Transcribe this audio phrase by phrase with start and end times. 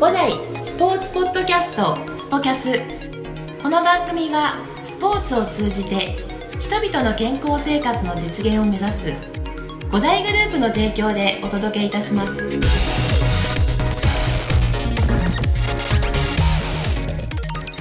[0.00, 0.32] 五代
[0.64, 2.80] スポーツポッドキャストスポキャス。
[3.62, 6.16] この番組はスポーツを通じて
[6.58, 9.12] 人々の健康生活の実現を目指す
[9.92, 12.36] 五大グループの提供でお届けいたします。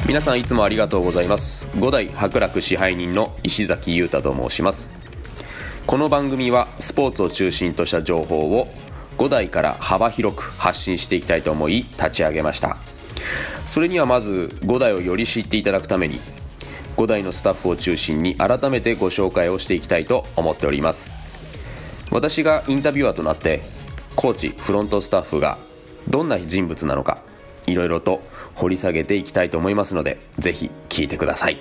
[0.07, 1.67] 皆さんいつもありがとうございます。
[1.79, 4.91] 五代博楽支配人の石崎裕太と申します。
[5.87, 8.67] この番組はスポーツを中心とした情報を
[9.17, 12.77] 5代から幅広く発信していきたいと思い立ち上げました。
[13.65, 16.19] それにはまず5代をより知っていただくために
[16.97, 21.11] 5代のスタッフを中心に改めてご紹介をしていきたいと思っております。
[22.11, 23.61] 私がインタビュアーとなって
[24.15, 25.57] コーチフロントスタッフが
[26.07, 27.19] どんな人物なのか
[27.65, 28.21] いろいろと
[28.55, 31.57] 掘り下げていきたいと思いますのでぜひ聞いてください。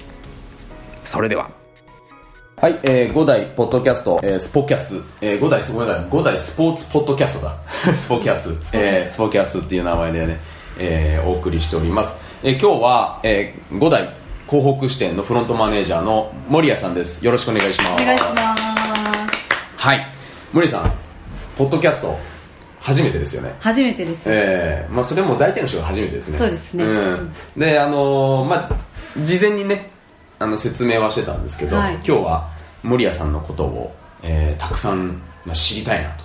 [1.05, 1.62] それでは。
[2.63, 7.57] はい、えー、5代ポッドキャスト、えー、スポキャス、えー、5代、ごめんなさい、5代スポーツポッドキャストだ。
[7.93, 10.41] スポキャス、えー、スポキャスっていう名前でね、
[10.79, 12.17] えー、お送りしております。
[12.45, 14.11] えー、今日は、えー、5代
[14.49, 17.27] 広北支店のフロントマネージャーの森谷さんです。
[17.27, 18.03] よろしくお願いします。
[18.05, 18.63] お願いします。
[19.77, 20.07] はい、
[20.53, 20.93] 森谷さん、
[21.59, 22.17] ポッドキャスト、
[22.79, 23.57] 初めてですよね。
[23.59, 24.23] 初めてです。
[24.27, 26.39] ええー、まあそれも大体の人が初めてですね。
[26.39, 26.85] そうですね。
[26.85, 27.35] うん。
[27.57, 29.91] で、あのー、まあ事前にね、
[30.43, 32.51] あの説明はしてたんですけど、はい、今日は
[32.83, 36.25] 守谷さんのことを、えー、たくさん、まあ、知りたいなと、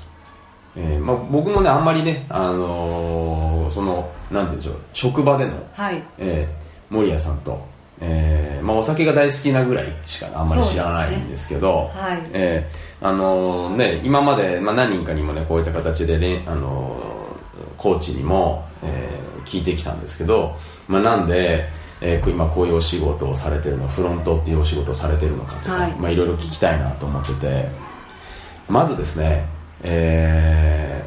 [0.75, 6.01] えーまあ、僕もねあんまりね、あのー、そのなんていうんでしょう職場での、はい。
[6.17, 7.63] えー、守谷さんと、
[8.01, 12.29] えーまあ、お酒が大好きなぐらいしかあんまり知らないんですけど、ね、はい。
[12.33, 21.69] えーあのー、ね、今まで、まあ、何人かにもねこういった形で、ねあのー、コーチにも、えー、聞いてきたんですけど、まあ、なんで
[22.01, 25.95] えー、今こういうお仕事をされてるのフロントっていうお仕事をされてるのかとか、はい。
[25.95, 27.87] まあ、いろいろ聞きたいなと思ってて。
[28.69, 29.45] まずですね、
[29.81, 31.03] え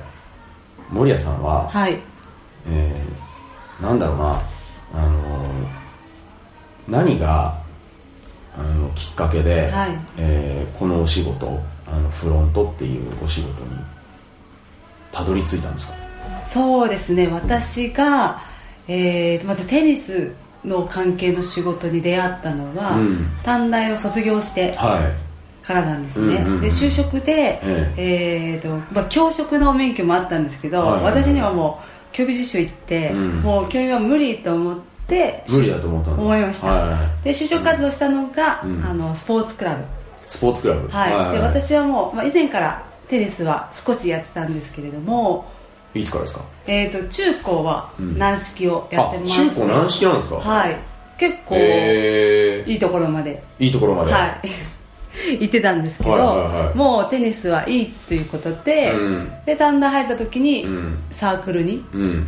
[0.90, 1.98] ー、守谷さんは、はい。
[2.66, 4.42] えー、なんだろうな、
[4.94, 5.46] あの
[6.88, 7.58] 何が
[8.58, 13.70] あのきっかけで、はい、えー、このお仕事あのフロントっていうお仕事に
[15.12, 15.94] たどり着いたんですか？
[16.46, 18.40] そうですね私が、
[18.88, 20.32] えー、まずテニス
[20.64, 24.74] の関係の仕事に出会ったのは、うん、短大を卒業して
[25.62, 28.60] からなんですね、はいで就職で、ええ。
[28.60, 39.84] ー、とまあ、教職の免許もあったんですけど、はいはいはい、私にはもう教育実習行って、うん、もう教員は無理と思って無理だと思った思いました、はいはい、で就職活動したのが、うん、あのスポーツクラブ。
[40.26, 40.88] スポーツクラブ。
[40.88, 45.50] はい、はいはい、で私はもう、まあ、以前からテニスは少しやってたんですけれども
[45.94, 46.44] いつからですか？
[46.66, 50.36] えっ、ー、と中高は軟式をやってましうん、中高軟式なんですか？
[50.36, 50.76] はい。
[51.18, 53.42] 結構いいところまで。
[53.58, 54.12] いいところまで？
[54.12, 54.40] はい。
[55.40, 60.66] 行ってたんですけど、はいはいはい、もうテニスはいいということで、うん、で短大入った時に
[61.10, 62.26] サークルに、うん、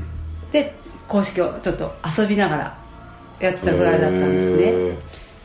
[0.51, 0.75] で
[1.09, 2.79] 公式をちょっと遊びながら
[3.41, 4.73] やってたぐらいだったんですね。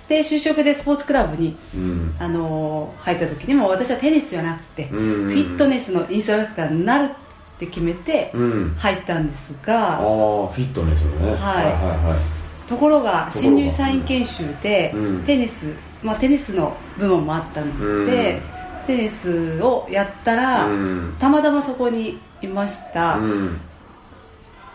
[0.09, 7.09] で就職でスポーツクラブに、うん、あのー、入った時にも私はテニスじゃなくて、フィットネスのインストラクターになる
[7.57, 8.31] って決めて
[8.77, 11.73] 入ったんですが、うん、ああフィットネスね、はい、はいはい
[12.09, 12.69] はい。
[12.69, 14.93] ところが新入社員研修で、
[15.25, 15.73] テニス、
[16.03, 18.41] まあ、テニスの部門もあったので、
[18.81, 23.59] うん、テニスをやったら、うん、たまたまそこにいました、うん、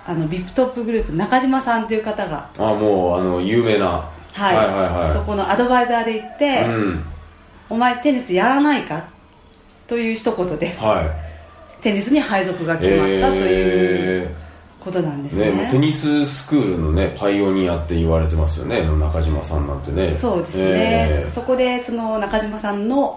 [0.06, 5.12] あのビップトップグループ中島さんという方があもうあの有名な、はい、はいはいはい。
[5.12, 6.66] そこのアドバイザーで行って、
[7.70, 9.04] お前テニスやらないか？
[9.86, 11.31] という一言で、はい
[11.82, 14.30] テニスに配属が決まったという
[14.78, 15.52] ことなんですね。
[15.52, 18.84] ねテニススクールのねパイオニアって言われてますよね。
[18.84, 20.06] 中島さんなんてね。
[20.06, 23.16] そうですね、えー、そこでその中島さんの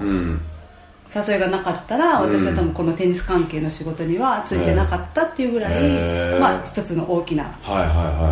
[1.13, 7.45] 誘いがなかったら、うん、私は多分このテニス関係の仕事にはついてなかったっていうぐらい、えー、まあ一つの大きな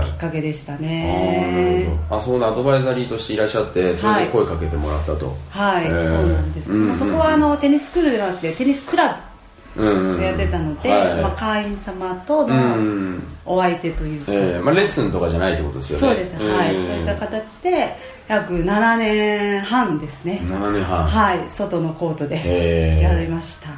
[0.04, 5.38] きっかけでしたね、はい、あそうなアドバイザリーとしていらっしゃってそれで声かけてもらったと。
[5.50, 9.33] はい、はいえー、そうなんです、まあ、そこはあのテニススクールではなくてテニスクラブ
[9.76, 16.08] やってたので、はい、まあ、会員様とのお相手というか、えー、まあ、レッスンとかじゃないってことですよね。
[16.08, 17.98] そうです、はい、そういった形で
[18.28, 20.42] 約7年半ですね。
[20.44, 21.08] 7年半。
[21.08, 21.50] はい。
[21.50, 23.70] 外のコートでやりました、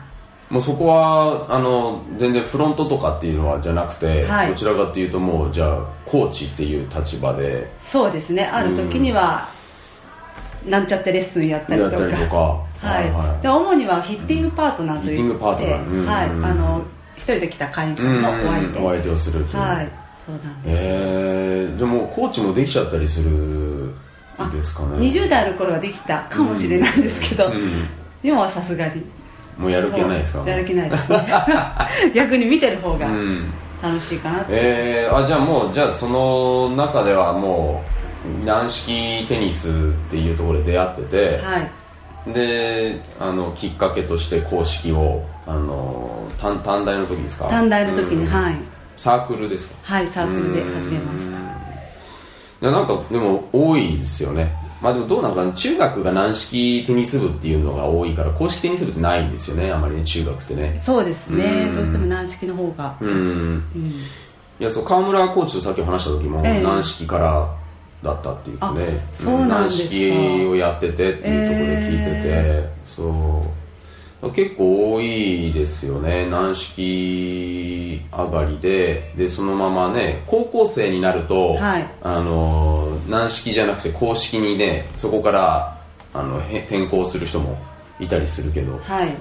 [0.49, 7.71] もうそこはあの全然フロントとかっていうのはじゃなくて、はい、どちらかっていうともうじゃあコーチっていう立場で。
[7.79, 8.43] そうですね。
[8.45, 9.47] ある時には、
[10.65, 15.73] なんちゃってレッスンやったりとかはい、はい、で主にはヒッティングパートナーといって、
[16.09, 16.29] はい。
[16.29, 16.83] あの
[17.15, 19.61] 一人で来た会員さんのお相手、お相手をするという。
[19.61, 19.89] はい。
[20.25, 20.77] そうなんです。
[20.79, 23.93] えー、でもコーチもできちゃったりする
[24.51, 24.97] ですかね。
[24.97, 27.51] 20代の頃はできたかもしれないですけど、
[28.23, 29.03] 今はさすがに。
[29.57, 30.43] もうやる気ないですか？
[30.49, 31.25] やる気ないですね。
[32.13, 33.07] 逆に見てる方が
[33.81, 37.81] 楽しいかなってえー、あじゃあもうじゃあその中ではも
[38.43, 39.71] う軟式テニスっ
[40.09, 41.71] ていうところで出会ってて、はい
[42.27, 47.47] であのきっかけとして公式をあの短短大の時ですか？
[47.49, 48.27] 短大の時に、うん。
[48.27, 48.55] はい。
[48.97, 49.75] サークルですか？
[49.83, 51.39] はいサークルで始めました。
[51.39, 51.43] い
[52.61, 54.53] やなんかでも多いですよね。
[54.81, 55.53] まあでもどうなのかな？
[55.53, 59.71] 中学が軟式テニス部っていうのが多いから公式テニス部ってないんですよね？
[59.71, 60.77] あまりね中学ってね。
[60.79, 61.43] そうですね。
[61.67, 61.73] うん。
[61.75, 62.97] どうしても軟式の方が。
[63.01, 63.09] うん。
[63.09, 63.63] うん。
[64.59, 66.63] いやそう川村コーチとさっき話した時もええ。
[66.63, 67.53] 軟式から
[68.03, 69.07] だったって言ってね。
[69.13, 70.11] あそうなんです式
[70.45, 73.45] をやっててっていうところで聞いてて、そ
[74.21, 74.31] う。
[74.31, 76.27] 結構多いですよね。
[76.29, 79.13] 軟式上がりで。
[79.15, 81.87] でそのままね高校生になると、はい。
[82.01, 85.77] あの軟式じゃなくて公式にねそこから
[86.13, 87.57] あのへ転校する人も
[87.99, 88.79] いたりするけど。
[88.79, 89.15] はい。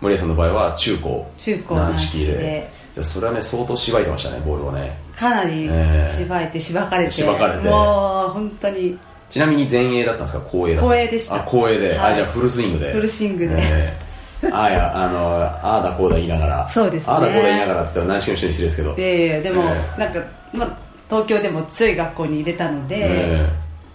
[0.00, 1.30] 森谷さんの場合は中高。
[1.38, 2.24] 中高軟軟式で。
[2.24, 4.96] 式でじゃあそれはね相当しばいてましたねボールをね。
[5.16, 6.16] かなりええ。
[6.16, 7.68] しばいてしばかれて、しばかれて。
[7.68, 8.98] もう本当に。
[9.28, 10.44] ちなみに前衛だったんですか？
[10.44, 10.88] 後衛だった。
[10.88, 11.34] 後衛でした。
[11.34, 12.12] あ後衛で、はい。
[12.12, 12.92] あじゃあフルスイングで。
[12.92, 13.54] フルスイングで。
[13.58, 13.94] え
[14.42, 14.48] え。
[14.52, 16.68] ああやあのああだこうだ言いながら。
[16.68, 17.12] そうですね。
[17.14, 18.96] ああだこうだ言いながらって言ったら軟式の人に失礼ですけど。
[18.96, 20.20] いやいやでも、えなんか、
[20.52, 23.48] まあ、東京でも強い学校に入れたので、え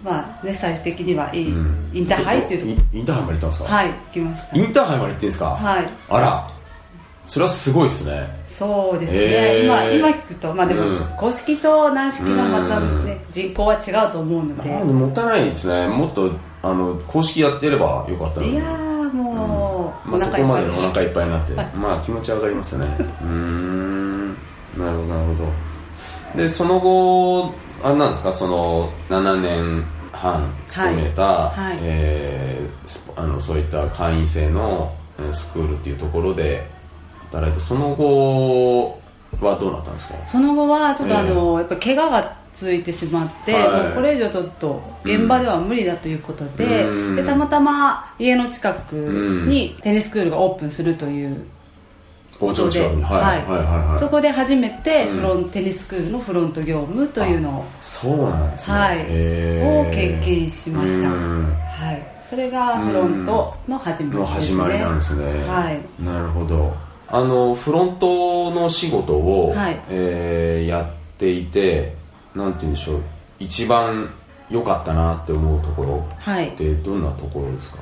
[0.04, 1.92] まあね最終的にはいい、うん。
[1.94, 3.76] インターハイっていうとこインターハイまで行ったんですか？
[3.76, 4.58] はい来ました。
[4.58, 5.46] インターハイまで行ってんですか？
[5.46, 5.90] はい。
[6.10, 6.52] あら
[7.30, 8.28] それはすごいですね。
[8.48, 11.08] そうですね、今今聞くとまあでも、うん。
[11.16, 13.06] 公式と軟式のまたうん。
[13.06, 15.88] ね、人口は違うと思うので、もったいないですね。
[15.88, 16.32] もっと
[16.64, 18.54] あの公式やってればよかったのに。
[18.54, 21.54] いやーもう、まあ、そこまでお腹いっぱいになって。
[21.54, 22.88] まあ気持ち上がりますよね。
[23.22, 24.30] うーん。
[24.30, 24.38] なる
[24.78, 25.46] ほどなるほ
[26.36, 26.42] ど。
[26.42, 27.54] でその後
[27.84, 28.34] あれなんですか？
[28.34, 31.68] その7年半勤めた、はい。
[31.68, 31.78] はい。
[31.84, 36.68] えーあのそういった会員制のえースクールっていうところで
[37.32, 39.00] 働いてその後
[39.42, 40.16] はどうなったんですか？
[40.26, 43.84] その後はちょっとあの、えやっぱ怪我がついてしまって、はい。
[43.86, 47.16] もうこれ以上ちょっと現場では無理だということで,、うん。
[47.16, 48.96] でたまたま家の近く
[49.48, 51.46] にテニススクールがオープンするという
[52.42, 53.22] お家の近くにはい。
[53.22, 53.60] はい。
[53.60, 55.16] はいはいそこで初めてうん。
[55.18, 59.88] フロン、テニススクールのフロント業務というのをそうなんですね、はい。
[59.88, 61.10] を経験しました。
[61.10, 61.54] うん。
[61.54, 64.42] はい、それがフロントの始まりのですね。
[64.42, 65.24] 始まりなんですね。
[65.48, 66.04] はい。
[66.04, 69.80] なるほどあのフロントの仕事を、はい。
[69.90, 71.96] えーやっていて
[72.36, 73.02] なんて言うんでしょう。
[73.40, 74.10] 一番
[74.50, 76.50] 良かったなって思うところはい。
[76.50, 77.80] ってどんなところですか？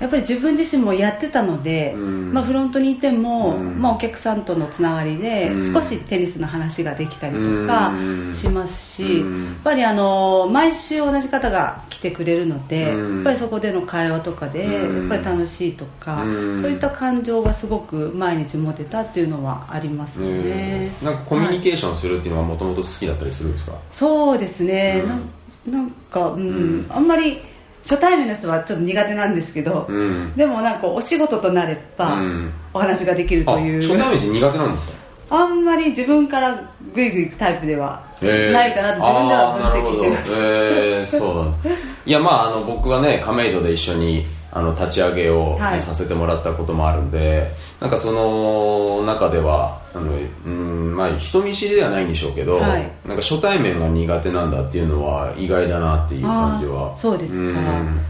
[0.00, 2.32] やっぱり自分自身もやってたので、うん。
[2.32, 3.78] まあ、フロントにいても、うん。
[3.80, 5.74] まあ、お客さんとのつながりでうん。
[5.74, 8.32] 少しテニスの話ができたりとかうん。
[8.32, 9.44] しますし、うん。
[9.44, 13.14] やっぱりあの毎週同じ方が来てくれるので、うん。
[13.16, 15.08] やっぱりそこでの会話とかでうん。
[15.08, 16.56] やっぱり楽しいとか、うん。
[16.56, 20.32] そういった感情がすごく毎日持てたっていうのはありますよね。
[20.44, 25.08] えーなんかコミュニケーションするっていうのはもともと好きだったりするんですか、そうですね、うん。
[25.08, 25.30] なん
[25.66, 26.48] なんか、うん。
[26.48, 26.86] うん。
[26.88, 27.38] あんまり
[27.82, 30.32] 初対面の人はちょっと苦手なんですけど、うん。
[30.36, 32.52] でもなんかお仕事となればうん。
[32.72, 34.92] お話ができるあという、初対面って苦手なんですか？
[35.32, 38.52] あんまり自分からグイグイ行くタイプではえー。
[38.52, 41.34] ないかなと自分では分析してます、あーえー、そう
[41.64, 41.70] だ。
[42.04, 45.80] いやまああの僕はね亀戸で一緒にあの立ち上げを、はい。
[45.80, 50.12] させてもらったこともあるんでなんかその中ではあの、
[50.46, 52.90] うんまあ、人見知りではないんでしょうけど、はい。
[53.06, 57.60] なんか初対面が苦手なんだっていうのは意外だなっていう感じあはーそうですか。
[57.60, 58.00] ん。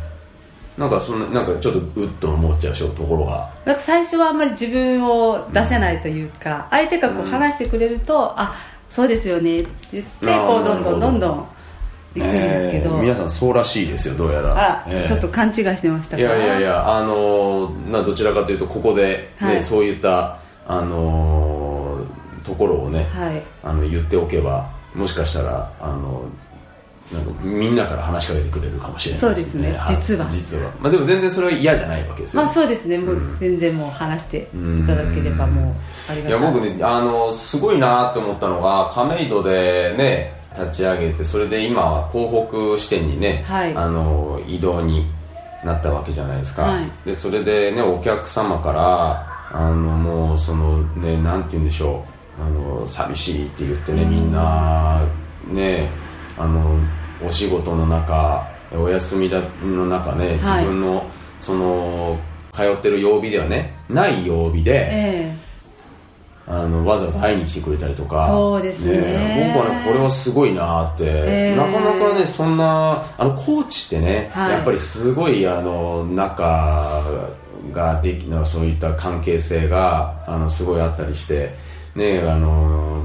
[0.76, 3.50] なんかそんななんかちょっとうっと思っちゃうところが。
[3.64, 8.54] なんか最初はあんまり自分を出せないというか、相手がこう話してくれると、あ
[8.88, 11.48] そうですよねって言ってこうどんどんどんどん
[12.14, 14.54] 行くんですけど、えー皆さんそうらしいですよどうやら。
[14.56, 19.62] あ、えーちょっと勘違いしてましたかいやいやいやあのーなどちらかというとここで、ねはい。
[19.62, 21.69] そういったあのー
[22.44, 23.42] ところをね、はい。
[23.62, 26.24] あの言っておけばもしかしたらあの
[27.12, 29.70] なんかみんなから話しかけてくれるかもしれないそうですね。
[29.70, 29.72] い。
[29.88, 30.28] 実は。
[30.30, 32.98] 実は、まあ、でも全然それは嫌じゃないわけですよ、まあそうですね。
[32.98, 35.74] もう全然もう話していただければもう
[36.08, 36.42] ありがいたい。
[36.42, 43.74] や僕ねあのすごいなと思ったのが亀戸でね立ち上げてそれで今は港北支店にね、はい。
[43.74, 45.06] あの移動に
[45.64, 46.90] なったわけじゃないですか、はい。
[47.04, 55.06] でそれでねお客様からあのもうそのねなんて言うんでしょうあの寂しいって言ってねみんな
[55.46, 55.90] ね
[56.38, 56.78] あの
[57.26, 60.64] お仕事の中お休みだの中ね、はい。
[60.64, 62.18] 自分のその
[62.52, 65.36] 通ってる曜日ではねない曜日で、え
[66.46, 69.52] あのわざわざ会いに来てくれたりとかそうですね。
[69.54, 71.56] 僕はねこれはすごいなって、ええ。
[71.56, 74.52] なかなかねそんなあのコーチってね、はい。
[74.52, 77.02] やっぱりすごいあの仲
[77.72, 81.54] ができなそういった関係性があのすごいあったりして
[81.94, 83.04] ねあの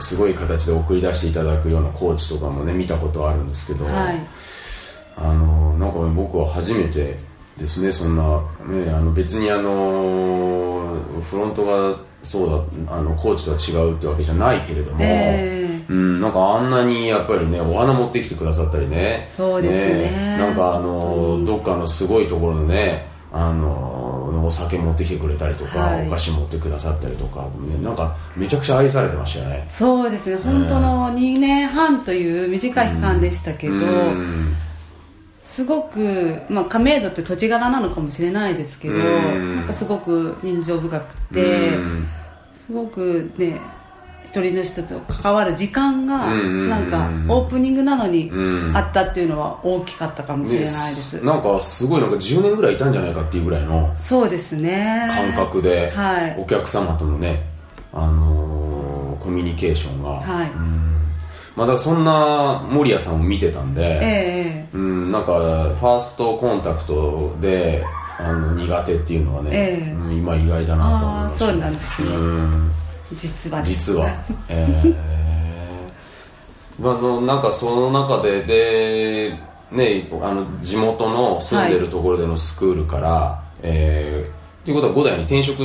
[0.00, 4.26] すごい形で送り出していただくようなコーチとかもね見たことあるんですけど、はい、
[5.16, 7.16] あのなんか僕は初めて
[7.56, 12.50] ですねそんな、ね、あの別にあのフロントがそう
[12.86, 29.64] だあのコーチとは違うってわけじゃないけれども、えー、うん、なんかあんなにやっぱりねお花持ってきてくださったりねそうですね、ね、なんかあのどっかのすごいところのねあのお酒持ってきてくれたりとか、はい、お菓子持ってくださったりとか、ね、なんかめちゃくちゃ愛されてましたよね。
[29.68, 30.36] そうですね。
[30.42, 34.54] 本当の2年半という短い期間でしたけど、うん。
[35.44, 39.56] すごく、まあ、亀戸って土地柄なのかもしれないですけど、ん。
[39.56, 41.78] なんかすごく人情深くて、
[42.52, 43.60] すごくね
[44.24, 48.30] 一人の人と関わる時間がなんかオープニングなのに
[48.74, 55.08] あったっていうのは大きかったかもしれないです、ね、なんかすごいなんか10年ぐらいいたんじゃないかっていうぐらいのそうですね。
[55.10, 55.92] 感覚で
[56.38, 57.42] お客様とのね、
[57.92, 60.50] あのー、コミュニケーションが、はい、
[61.56, 67.84] まだそんな守谷さんを見てたんで、えー、うん、なんかファーストコンタクトで
[68.18, 72.72] あの苦手っていうのはね、えー、今意外だなと思いました、そうなんですね、うん
[73.12, 74.08] 実は実は。
[74.48, 79.38] ええー、まあのなんかその中でで
[79.70, 85.60] ねあの地元の住んでるところでのスクールから、はい、えー、ということは五代に転職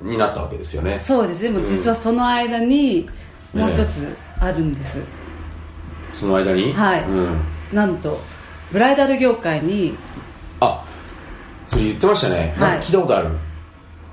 [0.00, 0.98] になったわけですよね。
[0.98, 3.08] そうですでも実はその間に
[3.52, 4.98] もう一つあるんです、
[6.12, 6.72] その間に？
[6.72, 7.40] はい、うん、
[7.72, 8.20] なんと
[8.72, 9.94] ブライダル業界に
[10.60, 10.84] あ
[11.66, 13.28] それ言ってましたね、はい、聞いたことある。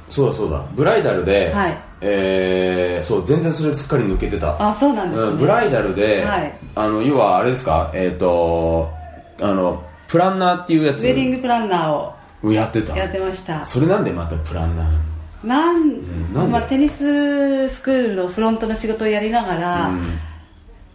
[0.09, 0.61] そうだそうだ。
[0.73, 4.57] ブライダルで、はい、えー、そう全然それすっかり抜けてた。
[4.59, 5.31] あそうなんです、ね。
[5.31, 7.91] うん、ブライダルで、はい、あの要はあれですか？
[7.93, 8.91] えっ、ー、と
[9.39, 11.03] あのプランナーっていうやつ。
[11.03, 12.13] ウェディングプランナーを。
[12.43, 12.97] やってた。
[12.97, 13.63] やってました。
[13.63, 20.07] それなんでまたプランナーなん、うん、なんまあ、テニススクールのフロントの仕事をやりながら、うん、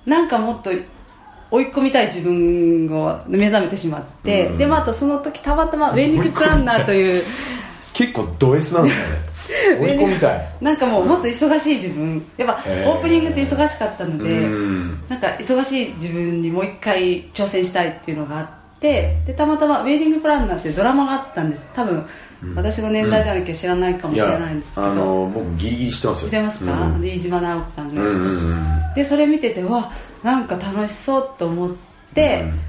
[0.07, 0.71] なんかもっと
[1.51, 7.23] 追い込みたい自分を目覚めてしまって、うん、でまたその時たまたまウェディングプランナーという
[7.93, 9.13] 結構ド S なんですよね
[9.81, 10.49] 追い込みたい。
[10.61, 12.25] なんかもうもっと忙しい自分。
[12.37, 14.41] やっぱオープニングって忙しかったので、
[15.09, 18.49] なんか忙しい自分にもう一回挑戦したいっていうのがあっ
[18.81, 21.69] てでたまたまウェディングプランナーってドラマがあったんです。
[21.75, 22.07] 多分、
[22.55, 26.29] 私の年代じゃなきゃ知らないかもしれないんですけど、あの僕ギリギリ知ってますよ。
[26.29, 29.91] 知ってますか、うん、飯島直子さんが、うんうんうん、でそれ見ててわ
[30.23, 31.73] なんか楽しそうと思っ
[32.15, 32.61] て、うん、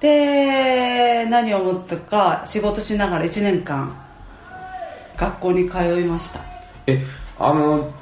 [0.00, 4.07] で何を思ったか仕事しながら1年間
[5.18, 6.40] 学校に通いました。
[6.86, 7.02] え
[7.38, 7.92] あの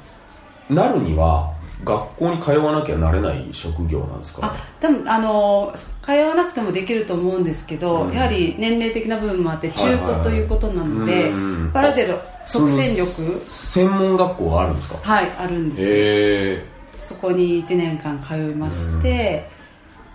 [0.69, 11.41] なるには学校に通わなきゃなれない職業なんですか、あ多分あの通わなくてもできると思うんですけど、うん、やはり年齢的な部分もあって中途ということなので、はいはいはい、
[11.73, 13.45] ある程度即戦力。
[13.49, 14.97] 専門学校があるんですか？
[15.01, 16.65] はいあるんですへ
[16.99, 19.47] そこに1年間通いまして、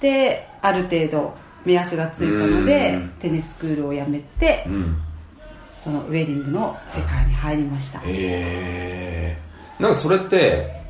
[0.00, 4.96] である程度目安がついたのでテニススクールを辞めて、うん
[5.82, 7.98] そのウェディングの世界に入りました。
[7.98, 9.36] へえ
[9.80, 10.80] んかそれって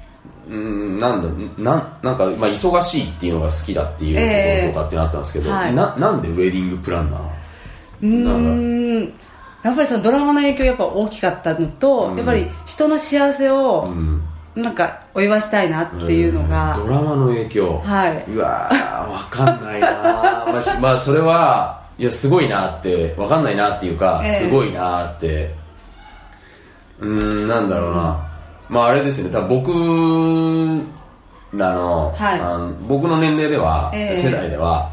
[0.47, 1.23] うんなん
[1.57, 7.21] だななんか、まあ、忙しいっていうのが好きだっていうこととかってなったんですけど、えーはい、ななんでウェディングプランナー
[8.03, 9.15] うん。
[9.63, 14.23] やっぱりそのドラマの影響やっぱ大きかったのと、うん、やっぱり人の幸せを、うん。
[14.55, 17.79] なんかお祝いしたいなっていうのが、ドラマの影響。
[17.79, 18.25] はい。
[18.31, 25.55] うわー分かんないなまあ、まあそれはいやすごいなって分かんないなっていうか、えー、すごいなって。
[26.99, 28.29] うんなんだろうな、
[28.69, 29.31] うん、まああれですね。
[29.31, 34.91] 多分僕らのはい、あの僕の年齢では、えー、世代では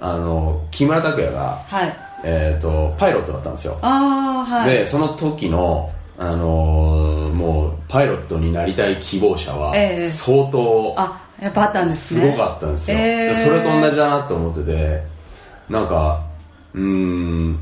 [0.00, 3.78] あの木村拓哉が、はい、えーと、パイロットだったんですよ。
[3.82, 9.74] あ、はい、でその時のあのー、もうパイロットになりたい希望者は
[10.08, 12.32] 相当、えー、あやっぱあったんですね。
[12.32, 15.02] すごかったんですよ、えー、それと同じだなと思ってて
[15.68, 16.27] なんか
[16.78, 17.58] うん。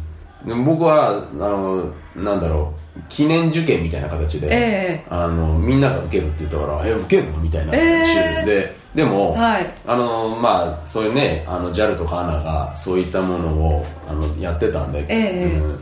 [0.64, 8.76] 僕はあのなんだろう記念受験みたいな形で、えー、あのみんなが受けるって言ったから「え受けるの?」みたいな、えー、で。
[8.96, 15.78] でも、はい、あのまあそういうねあの JAL とか ANA がそういったものをあのやってたんで、えー、うん、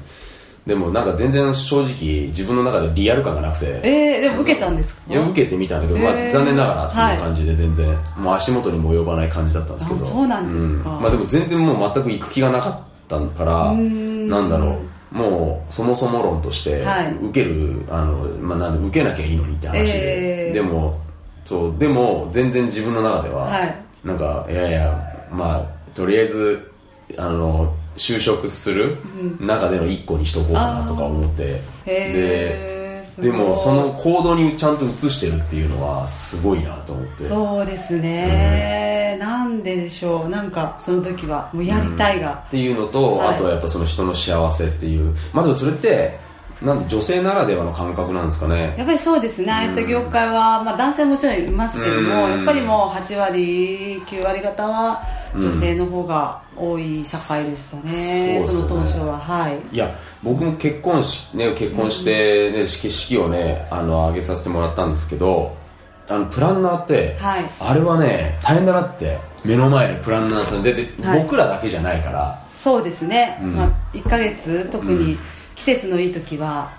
[0.67, 3.81] でもなんか全然正直自分の中でリアル感がなくて。
[3.85, 5.03] えー、でも受けたんですか？
[5.09, 10.05] いや受けてみたんだけど、まあ、残念ながらっていう感じで全然、はい、もう足元にも及ばない感じだったんですけど。
[10.05, 12.79] そうなんですか、うん、まあでも全然もう全く行く気がなかった
[13.19, 14.79] ったからなんだろ
[15.13, 16.85] うもうそもそも論として、
[17.23, 19.93] 受けるあの、まあ、なんで受けなきゃいいのにって話。
[19.93, 20.99] で、えー、でも
[21.45, 26.73] そうでも全然自分の中では、はい、なんかいやいやまあとりあえず
[27.17, 28.97] あの就職する
[29.39, 32.75] 中での一個にしとこうかなとか思って、うん、で
[33.19, 37.25] でもその行動にちゃんと移してるっていうのはすごいなと思って。
[37.25, 40.29] そうですね、うん、なんででしょう。
[40.29, 45.15] なんかその時はもうやりたいが、うん、っていうのと、はい、あとはやっぱその人の幸せっていう。
[45.33, 46.19] まあでもそれって
[46.61, 48.75] なんで女性ならではの感覚なんですかね。
[48.77, 49.51] やっぱりそうですね。
[49.51, 55.03] ああいった業界は、まあ、男性もちろんいますけどもやっぱりもう8割9割方は
[55.37, 59.19] 女性の方が多い社会でしたね、うん、その当初は。
[59.19, 59.59] はい。
[59.75, 65.64] いや僕も結婚し、ね、結婚してね、ね式式をねあの挙げさせてもらったんですけど
[66.09, 72.45] あのプランナーって、はい、あれはね大変だなって目の前でプランナーさんでで、はい、僕らだけじゃないから。
[72.49, 75.19] そうですね、うん、まあ、1か月特に
[75.55, 76.73] 季節のいい時は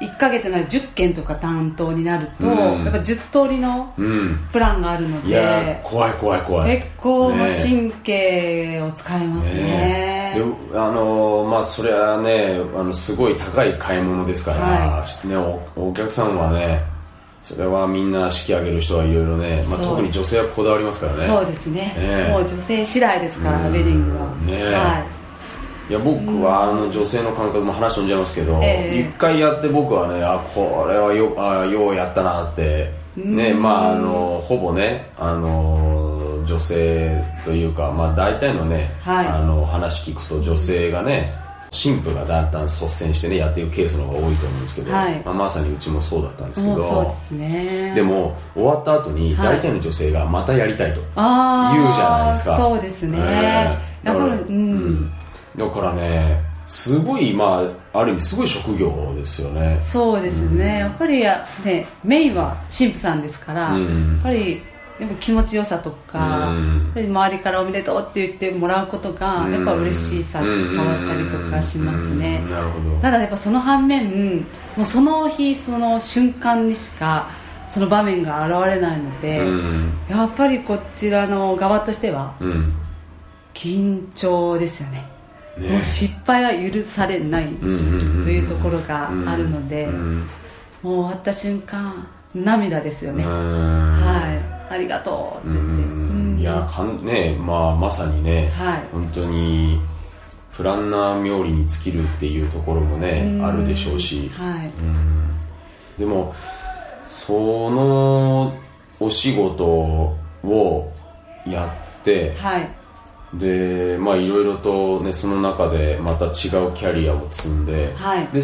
[0.00, 3.94] 1か月なら10件とか担当になると、うん、やっぱ10通りの
[4.50, 6.76] プランがあるので、うん、怖い怖い怖い。
[6.78, 9.62] 結構神経を使いますね。
[9.62, 10.44] ね
[10.74, 16.91] あのまあそれはねあのすごい高い買い物ですから、はい、ね、おお客さんはね
[17.42, 21.18] それはみんな式挙げる人はいろいろね、まあ、特に女性はこだわりますからね。
[21.26, 24.34] そうですね、ね、もう女性次第ですから、ウェディングは。
[24.36, 25.04] ね、は
[25.88, 25.92] い。
[25.92, 33.02] いや僕はあの女性の感覚も話飛んじゃいますけど、一回やって僕はねあこれはよあようやったなって。
[33.16, 41.34] ねまああのほぼねあの女性というかまあ大体のね、はい、あの話聞くと女性がね
[41.72, 47.92] 神父がだんだん率先してねやっていくケースの方が多いと思うんですけど、はい、まあ、まさにうちもそうだったんですけどそうですね。
[47.94, 55.12] でも終わった後に大体の女性がまたやりたいと言うじゃないですか、そうですね、えー、やっぱりうん、うん。
[55.56, 57.62] だからねすごいま
[57.92, 59.78] あある意味すごい職業ですよね。
[59.80, 61.20] そうですね、うん、やっぱり
[61.64, 64.62] ねメインは神父さんですから、うん、やっぱり
[65.02, 73.00] やっぱ気持ちよさとか、うん、周りからおめでとうって言ってもらうことがやっぱ嬉しさと変わったりとかしますね、なるほど。
[73.00, 77.30] ただやっぱその反面もうその日その瞬間にしか
[77.66, 79.40] その場面が現れないので、
[80.08, 82.34] やっぱりこちらの側としては、
[83.54, 85.08] 緊張ですよね。
[85.58, 94.21] ね、もう失敗は許されないというところがあるので、もう終わった瞬間涙ですよね、はい
[94.72, 99.80] ありがとうって言って、いやかんねまあまさにね、はい、本当に
[100.52, 104.72] プランナー冥利に尽きるっていうところもねあるでしょうし、はい、
[105.98, 106.34] でも
[107.06, 108.54] その
[108.98, 110.92] お仕事を
[111.46, 111.66] や
[112.00, 112.68] って、はい。
[113.34, 116.32] でまあいろいろとねその中でまた違う
[116.74, 118.42] キャリアを積んで、はい、で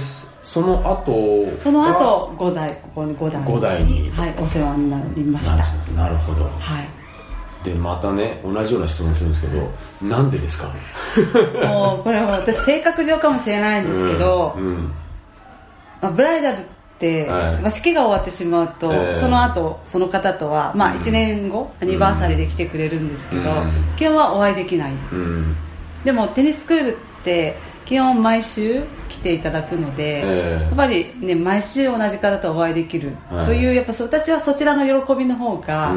[0.48, 4.10] その後その後五代ここに五代五代に。
[4.10, 5.92] はいお世話になりました。
[5.92, 6.88] なるほどはい。
[7.62, 10.72] でまたね同じような質問するんですけどなんでですか？
[11.68, 14.92] もうこれは私性格上かもしれないんですけど、うんうん、
[16.00, 16.56] まあ、ブライダル、
[17.30, 25.54] はい、まあ、式が終わってしまうと、えー、その後その方とは、まあ、1年後、うん、アニバーサリーで来てくれるんですけど、うん、基本はお会いできない、うん、
[26.04, 35.94] でもテニススクールって基本毎週来ていただくので、えー、やっぱり、ね、毎週同じ方とお会いできるという、はい、やっぱ私はそちらの喜びの方が、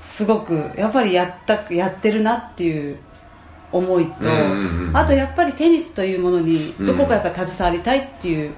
[0.00, 2.98] すごくやっぱりやったやってるなっていう
[3.70, 4.28] 思いと、
[4.92, 8.52] あとやっぱりテニスというものにどこかやっぱ携わりたいっていう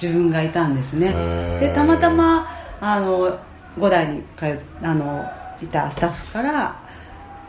[0.00, 1.12] 自分がいたんですね。
[1.58, 2.48] でたまたま
[2.80, 3.36] あの
[3.76, 5.28] 5代に通あの
[5.60, 6.80] いたスタッフから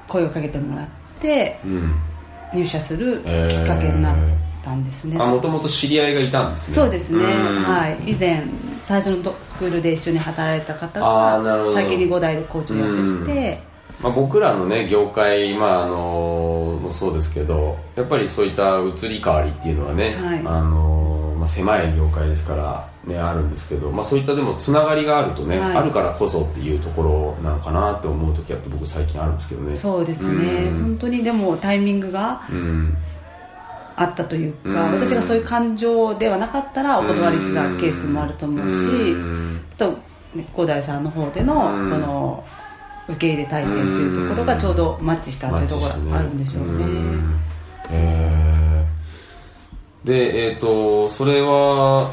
[0.07, 0.87] 声をかけてもらっ
[1.19, 1.95] て、うん、
[2.55, 4.15] 入社するきっかけになっ
[4.63, 5.17] たんですね。
[5.17, 6.75] もともと知り合いがいたんですね。
[6.75, 7.23] そうですね。
[7.23, 8.11] はい。
[8.11, 8.43] 以前
[8.83, 13.59] 最初のスクールで一緒に働いた方が先に5代で校長やってて、
[14.01, 29.73] まあ、僕らのね業界、まあ、あのもそうですけどやっぱりそういった移り変わりっていうのはね、はい、あのまあ、狭い業界ですから、ね、あるんですけど、まあ、そういったでもつながりがあるとね、はい、あるからこそっていうところなのかなって思う時は僕最近あるんですけどね。
[29.75, 32.41] そうですね、うん、本当にでもタイミングが
[33.95, 39.97] あったというか、うん、私がそういう感情ではなかったらお断りしたケースもあると思うし、うん、と
[40.51, 42.43] 広大さんの方でのその
[43.07, 46.85] 受け入れ体制というところがちょうどマッチしたというところがあるんでしょうね。
[47.91, 48.54] えー
[50.05, 52.11] で、えっ、ー、と、それは、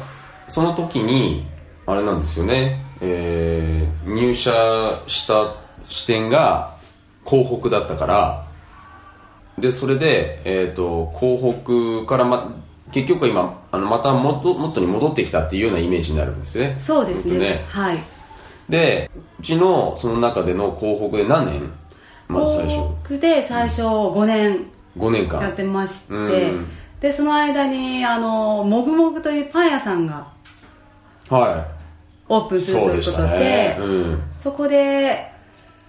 [0.49, 1.45] その時に、
[1.85, 4.51] あれなんですよね、えー、入社
[5.05, 5.55] した
[5.87, 6.75] 視点が
[7.23, 8.47] 港北だったから、
[9.59, 12.55] で、それで、えっ、ー、と、港北からま、
[12.91, 16.75] 結局は今、あの、またもっと、もっとに戻ってきたっていうようなイメージになるんですね。
[16.79, 17.37] そうですね。
[17.37, 17.99] ねはい。
[18.69, 21.71] で、うちのその中での港北で何年？
[22.27, 22.77] まず最初。
[22.77, 24.65] 港北で最初5年。
[24.97, 25.41] 5年間。
[25.41, 26.17] やってまして、う
[26.55, 26.67] ん
[27.03, 30.25] でその間にあのもぐもぐというパン屋さんが
[31.29, 33.77] オープンするということで、ね。
[33.77, 35.29] うん、そこで、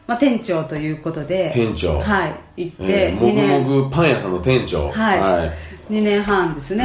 [0.09, 2.01] まあ、店長ということで店長。
[2.01, 4.91] はい行って、えー、もぐもぐパン屋さんの店長。
[4.91, 5.53] はい、はい、
[5.89, 6.85] 2年半ですね。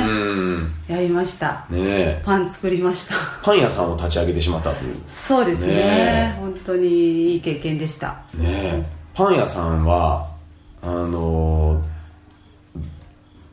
[0.87, 1.65] やりました。
[1.71, 3.15] ねパン作りました。
[3.41, 4.95] パン屋さんを立ち上げてしまったという。
[5.07, 5.73] そうですね。
[5.73, 8.21] ね本当にいい経験でした。
[8.35, 10.29] ねパン屋さんは
[10.83, 11.83] あの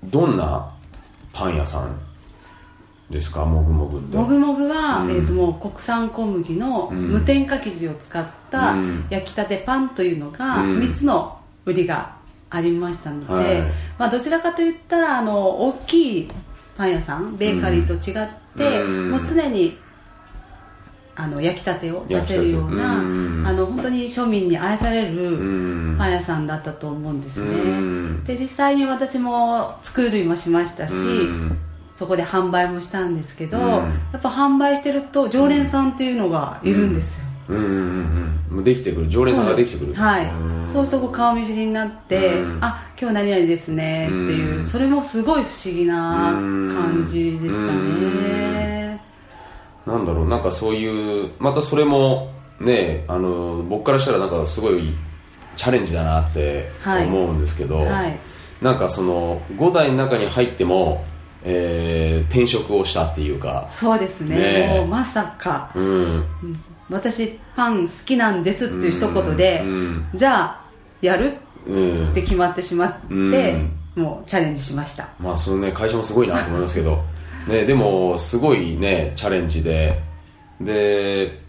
[0.04, 0.72] どんな
[1.32, 1.98] パン屋さん
[3.10, 3.44] ですか？
[3.44, 4.16] もぐもぐって。
[4.16, 8.74] もぐもぐは、うん、えーと、もう国産小麦の無添加生地を使った
[9.10, 12.16] 焼きたてパンというのが3つの売りが
[12.50, 16.28] ありましたので、はい、まあ、どちらかといったらあの大きい
[16.76, 19.76] パン屋さんベーカリーと違って、うん、もう常に
[21.16, 25.38] あの焼きたてを出せるような、うん、あの本当に庶民に愛される
[25.96, 30.94] パン屋さんだったと思うんですね、うん、で実際に私も作りもしましたし、
[31.96, 37.56] そこで販売もしたんですけど、やっぱ販売してると常連さんっていうのがいるんですよ、うん。
[37.56, 37.64] うん。
[37.64, 38.58] うん。
[38.58, 39.08] うん、できてくる。
[39.08, 39.94] 常連さんができてくる。
[39.94, 40.30] はい。
[40.66, 48.75] そうすると顔見知りになって、うん、あ今日何々ですねっていう、それもすごい不思議な感じでしたね
[49.86, 54.94] なんだろうなんかそういうまたそれもねあの僕からしたらなんかすごい
[55.56, 57.86] チャレンジだなって思うんですけど、はい。
[57.86, 58.18] はい、
[58.60, 61.04] なんかその5代の中に入っても
[61.48, 63.64] えー、転職をしたっていうか。
[63.68, 66.24] そうですね、ね、もうまさか、うん、
[66.90, 70.64] 私パン好きなんですっていう一言で、うん、じゃあ
[71.00, 71.38] やる？
[72.10, 75.08] って決まってしまって、うん、もうチャレンジしました。
[75.20, 77.02] まあそのね会社もすごいなと思いますけど
[77.46, 80.02] ねでもすごいねチャレンジで。
[80.60, 81.44] で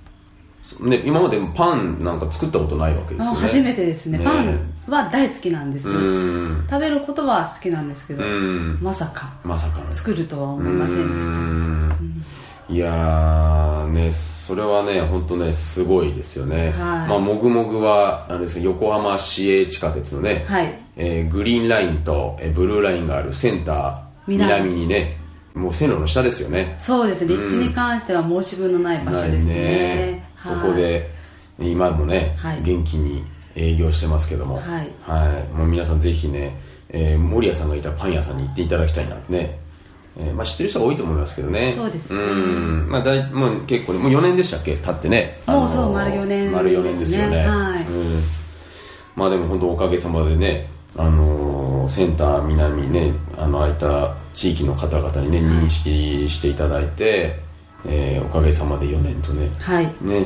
[0.82, 3.40] ね、今までパンなんか作ったことないわけですよね。
[3.40, 5.88] 初めてですね、ね、パンは大好きなんです。
[5.90, 8.24] 食べることは好きなんですけど
[8.82, 9.34] まさか。
[9.46, 11.26] まさか作るとは思いませんでし
[12.68, 20.78] た、いやねそれはね本当ねすごいですよね、はい、まあもぐもぐはあれです横浜市営地下鉄のね、はい。
[20.98, 25.18] えー、グリーンラインと、えー、ブルーラインがあるセンター南にね
[25.58, 26.76] もう線路の下ですよね。
[26.80, 27.26] そうです。
[27.26, 29.54] 立地に関しては申し分のない場所ですね。
[29.54, 30.30] ね。
[30.44, 31.10] そこで
[31.60, 33.24] 今もね、はい、元気に
[33.56, 36.56] 営業してますけども、はい、はい、もう皆さんぜひね、
[36.90, 39.60] えー、守屋さんがいたパン屋さんに行っていただきたいなってね、
[40.18, 41.74] えーまあ、知ってる人が多いと思いますけどね。
[41.76, 42.20] そうですね。
[42.20, 42.88] うん。
[42.90, 44.76] まあだいもう結構、ね、もう4年でしたっけ？
[44.78, 45.40] 経ってね。
[45.48, 48.24] もうそう丸4年、ね、丸4年ですよね、はい、うん。
[49.16, 51.57] まあでも本当おかげさまでねあのー、
[51.90, 57.40] センター南ねあの空いた地域の方々にね認識していただいて、
[57.86, 59.86] えー、おかげさまで4年とね,、はい。
[60.02, 60.26] ね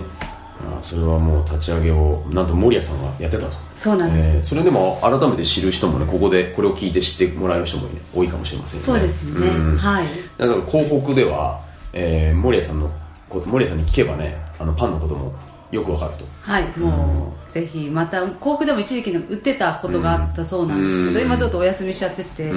[0.63, 3.57] あそれはもう立ち上げをなんと守屋さんがやってたと。
[3.75, 8.85] そうなんです、えー、それでも改めて知る人もねここでこれを聞いて知ってもらえる人も、ね、多いかもしれませんね。
[8.85, 10.05] そうですね、うん、はい。
[10.37, 11.61] だから広北では、
[11.93, 12.91] えー、守屋さんの
[13.29, 15.33] 守屋さんに聞けばねあのパンのことも
[15.71, 16.25] よくわかると。
[16.41, 22.51] はいもう、ぜひまた広北でも一時期売ってたことがあったそうなんですけど、今ちょっとお休みしちゃってて、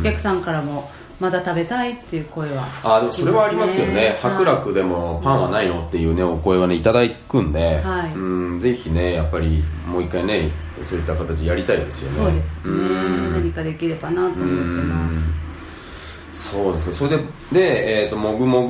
[0.00, 4.18] お客さんからもまだ食べたいっていう声は、ね、あでもそれはありますよね。
[4.20, 10.50] 白楽でもパンはないのっていうねお声はねいただくんで、はい、うんぜひねやっぱりもう一回ね
[10.82, 12.14] そういった形でやりたいですよね。
[12.14, 13.30] そうですね。
[13.32, 15.45] 何かできればなと思ってます
[16.36, 16.92] そうです。
[16.92, 18.66] それでで、えーと、もぐも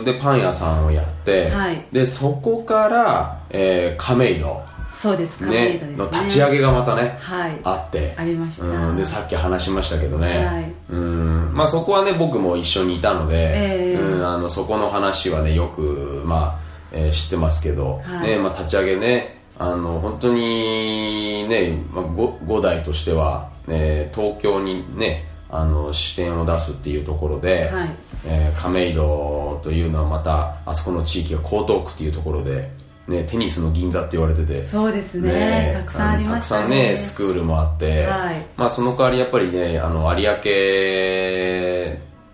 [0.00, 4.62] ぐでパン屋さんをやって、はい、でそこから、えー、亀戸。
[4.86, 5.38] そうです。
[5.38, 8.14] 亀戸ですね、ね、立ち上げがまたね、はい、あって。
[8.16, 11.54] ありました、うん、でさっき話しましたけどね、はい、うん。
[11.54, 13.52] まあ、そこはね僕も一緒にいたので、
[13.92, 27.90] えー、うん、あのそこの話はねよく、まあえー、知ってますけど、はい、ねまあ、立ち上げねあの本当にね、まあ、5, 5代としては、ね、東京にねあの視点を出すっていうところで、はい、
[28.24, 32.70] えー、亀戸というのはまたあそこの地域が江東区っていうところで、
[33.08, 36.60] ね、テニスの銀座って言われててそうですね、ね、たくさんありましたね。
[36.62, 40.28] たくさんねスクールもあって、はい、まあ、その代わりやっぱりねあの有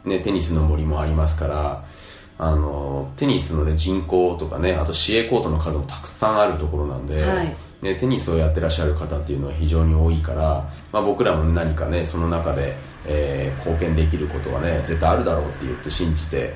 [0.04, 1.84] 明、ね、テニスの森もありますから
[2.38, 7.56] あのテニスの、ね、人口とかねあと市営コートの数もたくさんあるところなんで、はい。
[7.82, 12.74] ね、テニスをやってらっしゃる方っていうのは非常に多いから、まあ、僕らも何かねその中で、
[13.06, 16.54] えー、貢献できることはね絶対あるだろうって言って信じて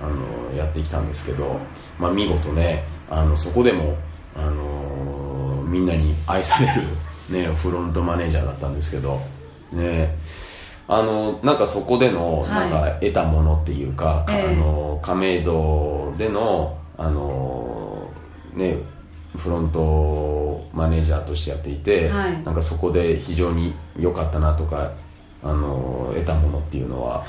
[0.00, 1.58] あのやってきたんですけど、
[1.98, 3.94] まあ、見事ねあのそこでも、
[4.34, 6.82] あのみんなに愛される、
[7.28, 9.18] ね、フロントマネージャーだったんですけど、
[9.72, 10.16] ね、
[10.88, 18.10] あのなんかそこでの、なんか得たものっていうか、あの亀戸でのあの
[18.54, 18.78] ね
[19.36, 24.92] フロントマネージャーとしてやっていて、はい、なんかそこで非常に良かったなとか
[25.42, 27.24] あの得たものっていうのは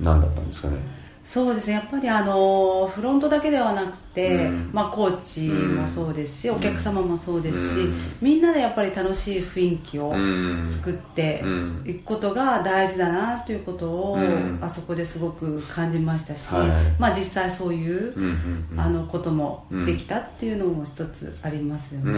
[0.00, 0.76] 何だったんですかね、
[1.24, 1.74] そうですね。
[1.74, 10.12] やっぱりあのフロントだけではなくて、うん、まあ、コーチもそうですし、うん、お客様もそうですし、うん、みんなでやっぱり楽しい雰囲気を
[10.68, 11.44] 作って
[11.84, 14.18] いくことが大事だなということを、
[14.60, 18.14] あそこですごく感じましたし、はい、まあ、実際そういう、
[18.76, 22.12] あのこともできたっていうのも一つありますよね、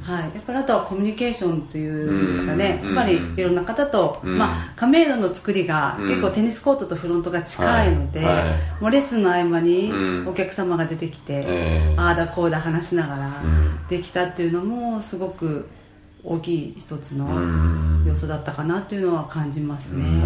[0.00, 9.92] はい、やっぱりあとはコミュニケーションというんですかね、やっぱりいろんな方と、まあ、亀戸の作りが結構テニスコートとフロントが近いので、で、はい、もうレッスンの合間に
[10.26, 13.42] お客様が出てきて、うん、ああだこうだ話しながら
[13.88, 15.68] できたっていうのもすごく
[16.22, 17.28] 大きい一つの
[18.06, 20.04] 要素だったかなっていうのは感じますね。
[20.04, 20.22] ね、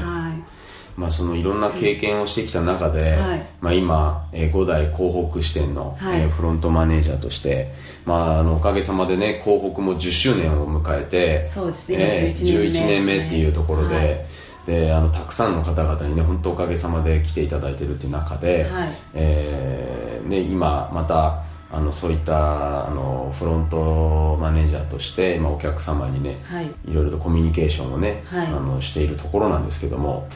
[0.00, 0.56] はい。
[0.96, 7.70] まあ、そのいろんな経験をしてきた中で、はい、まあ、今、えー、5代広北支店の、はい、えー、フロントマネージャーとして、
[8.06, 14.26] まあ、あのおかげさまでね広北も10周年を迎えてそうですね、えー、11年目っていうところで、はい
[14.66, 30.28] であのたくさんの方々にね本当おかげさまで来ていただいてるっていう中で、はい、えー、ね、今またあのそういったあのフロントマネージャーとして今お客様にね、はい、いろいろとコミュニケーションをね、はい、あのしているところなんですけども、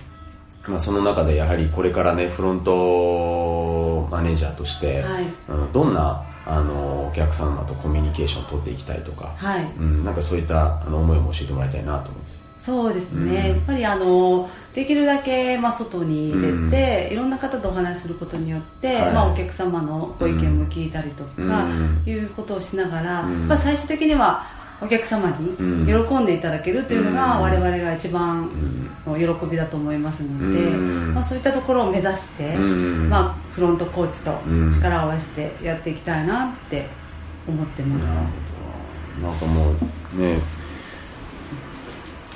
[0.66, 9.64] まあ、その中でやはりこれからねフロントマネージャーとして、はい、あのどんなあのお客様とコミュニケーションを取っていきたいとか、はい。
[9.78, 21.66] うん、なんかそういったあの思いも教えてもらいたいなと思ってそうですね、うん、やっぱりあのできるだけ、まあ、外に出て、うん、いろんな方とお話しすることによって、はい、まあ、お客様のご意見も聞いたりとか、
[22.07, 24.44] いうことをしながら、まあ、最終的には
[24.83, 28.51] お客様に喜んでいただけるというのが我々が一番
[29.07, 34.38] の喜びだと思いますので、まあ、そういったところを目指して、まあ、フロントコーチと
[34.70, 36.87] 力を合わせてやっていきたいなって
[37.46, 38.14] 思ってます。
[39.23, 39.73] なんかも
[40.16, 40.60] うね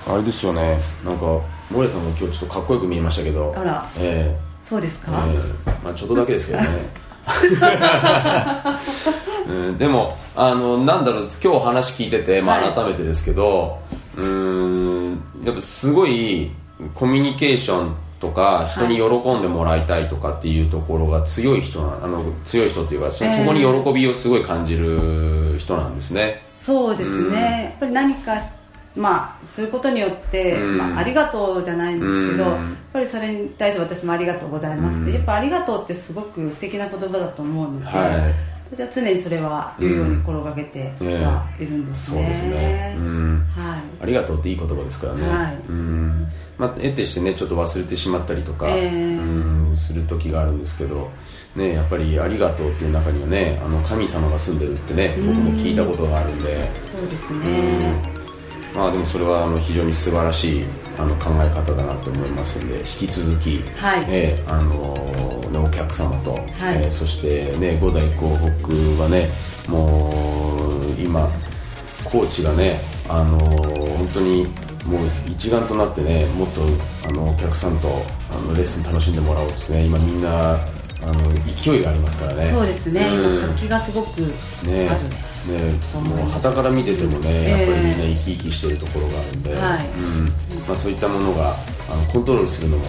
[0.07, 0.79] あれですよね。
[1.05, 1.41] なんか
[1.71, 3.55] モレさんも今日ちょっとかっこよく見えましたけど。
[3.57, 3.91] あら。
[3.97, 4.41] ええ。
[4.63, 7.05] ー、そうですか、えー、まあ、ちょっとだけですけどね。
[9.49, 13.79] うん、でもあのなんだろう今日話聞いてて、まあ、改めてですけど、
[14.17, 16.51] はい、うんやっぱすごい
[16.95, 26.43] コミュニケーションとか人に喜んでもらいたいとかっていうところが強い人な、あの強い人っていうかそ,、そこに喜びをすごい感じる人なんですね。
[26.55, 28.33] そうですね、うん、やっぱり何か
[28.97, 38.35] まあ、することによって、まあ、ありがとうじゃないんですけど、やっぱりそれに対して私もありがとうございますって、やっぱありがとうってすごく素敵な言葉だと思うので、はい、
[38.73, 42.97] 私は常にそれは言うように心がけてはいるんですね、そうですね、
[43.57, 45.57] はい、ありがとうっていい言葉ですからね、はい。
[45.69, 46.27] うん。
[46.57, 51.11] まあ、得てしてねちょっと忘れてしまったりとか、えー、うんする時があるんですけど
[51.57, 58.14] ね、やっぱり「ありがとう」っていう中にはねあの神様が住んでるってね僕も聞いたことがあるんで、そうですね、
[58.75, 60.65] まあでもそれはあの非常に素晴らしい
[60.99, 64.05] あの考え方だなと思いますので引き続き、はい。
[64.09, 64.95] えーあの
[65.51, 66.43] ね、お客様と、はい。
[66.83, 69.29] えー、そしてね五代港北はね
[69.69, 71.29] もう今
[72.05, 74.45] コーチがねあの本当に
[74.87, 76.63] もう一丸となってねもっと
[77.07, 77.89] あのお客さんと
[78.31, 80.57] あのレッスン楽しんでもらおうってね今みんなあ
[81.07, 82.47] の勢いがあるますからね。
[82.47, 84.21] そうですね、うん、今活気がすごく
[84.67, 84.89] ね
[85.47, 89.59] ね、もう旗から見ててもね、やっぱりみんな生き生きしてるところがあるんで、うん。
[89.59, 91.55] まあ、そういったものが
[91.91, 92.85] あのコントロールするのも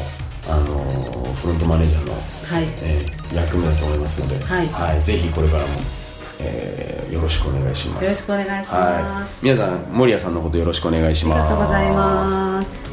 [0.47, 2.19] あのフロントマネージャーの、は
[2.61, 2.63] い。
[2.81, 5.69] えー、役目だと思いますので、はい、はい、ぜひこれからも、
[6.39, 8.03] えー、よろしくお願いします。
[8.03, 11.41] よろしくお願いします、はい、皆さん守屋さんのことよろしくお願いします。
[11.41, 12.85] ありがとうございます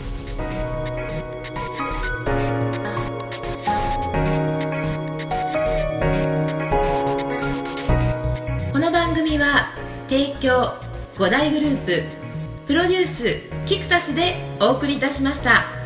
[11.22, 12.02] 5大グループ
[12.66, 15.81] プロデュースキクタスでお送りいたしました。